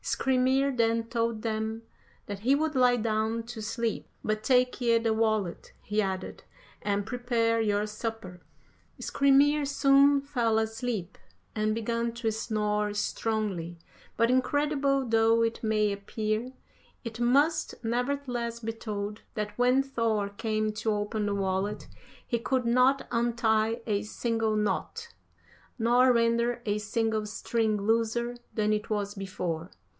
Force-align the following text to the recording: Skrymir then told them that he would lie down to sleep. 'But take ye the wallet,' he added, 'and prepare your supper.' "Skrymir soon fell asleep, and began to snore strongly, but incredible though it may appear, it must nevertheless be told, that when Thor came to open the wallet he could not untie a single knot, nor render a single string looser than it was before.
Skrymir 0.03 0.75
then 0.75 1.03
told 1.03 1.43
them 1.43 1.83
that 2.25 2.39
he 2.39 2.55
would 2.55 2.73
lie 2.75 2.95
down 2.97 3.43
to 3.43 3.61
sleep. 3.61 4.07
'But 4.23 4.41
take 4.43 4.81
ye 4.81 4.97
the 4.97 5.13
wallet,' 5.13 5.73
he 5.83 6.01
added, 6.01 6.43
'and 6.81 7.05
prepare 7.05 7.61
your 7.61 7.85
supper.' 7.85 8.41
"Skrymir 8.99 9.63
soon 9.65 10.19
fell 10.19 10.57
asleep, 10.57 11.19
and 11.55 11.75
began 11.75 12.13
to 12.13 12.31
snore 12.31 12.95
strongly, 12.95 13.77
but 14.17 14.31
incredible 14.31 15.05
though 15.05 15.43
it 15.43 15.63
may 15.63 15.91
appear, 15.91 16.51
it 17.03 17.19
must 17.19 17.75
nevertheless 17.83 18.59
be 18.59 18.73
told, 18.73 19.21
that 19.35 19.55
when 19.55 19.83
Thor 19.83 20.29
came 20.29 20.73
to 20.73 20.91
open 20.93 21.27
the 21.27 21.35
wallet 21.35 21.87
he 22.25 22.39
could 22.39 22.65
not 22.65 23.07
untie 23.11 23.79
a 23.85 24.01
single 24.01 24.55
knot, 24.55 25.13
nor 25.77 26.11
render 26.11 26.59
a 26.65 26.79
single 26.79 27.27
string 27.27 27.77
looser 27.79 28.35
than 28.55 28.73
it 28.73 28.89
was 28.89 29.13
before. 29.13 29.69